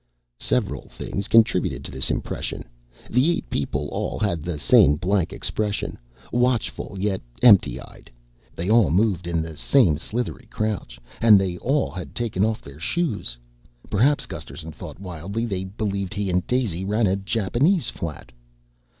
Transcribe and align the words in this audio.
Several 0.39 0.89
things 0.89 1.27
contributed 1.27 1.85
to 1.85 1.91
this 1.91 2.09
impression. 2.09 2.63
The 3.07 3.37
eight 3.37 3.47
people 3.51 3.87
all 3.89 4.17
had 4.17 4.41
the 4.41 4.57
same 4.57 4.95
blank 4.95 5.31
expression 5.31 5.99
watchful 6.31 6.97
yet 6.99 7.21
empty 7.43 7.79
eyed. 7.79 8.09
They 8.55 8.67
all 8.67 8.89
moved 8.89 9.27
in 9.27 9.43
the 9.43 9.55
same 9.55 9.99
slithery 9.99 10.47
crouch. 10.49 10.99
And 11.21 11.39
they 11.39 11.51
had 11.51 11.59
all 11.61 11.95
taken 12.15 12.43
off 12.43 12.63
their 12.63 12.79
shoes. 12.79 13.37
Perhaps, 13.91 14.25
Gusterson 14.25 14.71
thought 14.71 14.99
wildly, 14.99 15.45
they 15.45 15.65
believed 15.65 16.15
he 16.15 16.31
and 16.31 16.47
Daisy 16.47 16.83
ran 16.83 17.05
a 17.05 17.15
Japanese 17.15 17.91
flat. 17.91 18.31